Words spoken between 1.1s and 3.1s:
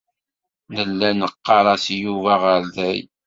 neɣɣar-as i Yuba aɣerday.